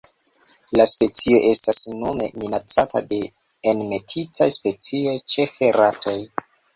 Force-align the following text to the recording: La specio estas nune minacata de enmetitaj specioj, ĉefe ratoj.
La 0.79 0.85
specio 0.91 1.41
estas 1.49 1.81
nune 1.99 2.29
minacata 2.43 3.01
de 3.11 3.19
enmetitaj 3.73 4.47
specioj, 4.57 5.13
ĉefe 5.35 5.71
ratoj. 5.77 6.15